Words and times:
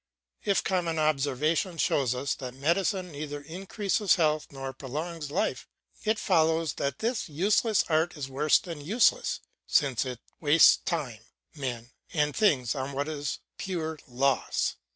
If 0.43 0.63
common 0.63 0.97
observation 0.97 1.77
shows 1.77 2.15
us 2.15 2.33
that 2.33 2.55
medicine 2.55 3.11
neither 3.11 3.39
increases 3.39 4.15
health 4.15 4.47
nor 4.49 4.73
prolongs 4.73 5.29
life, 5.29 5.67
it 6.03 6.17
follows 6.17 6.73
that 6.77 6.97
this 6.97 7.29
useless 7.29 7.83
art 7.87 8.17
is 8.17 8.27
worse 8.27 8.57
than 8.57 8.81
useless, 8.81 9.41
since 9.67 10.03
it 10.03 10.19
wastes 10.39 10.77
time, 10.77 11.19
men, 11.53 11.91
and 12.13 12.35
things 12.35 12.73
on 12.73 12.93
what 12.93 13.07
is 13.07 13.41
pure 13.59 13.99
loss. 14.07 14.75